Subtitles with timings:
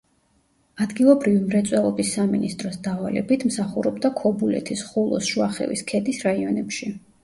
[0.85, 6.97] ადგილობრივი მრეწველობის სამინისტროს დავალებით მსახურობდა ქობულეთის, ხულოს, შუახევის, ქედის რაიონებში.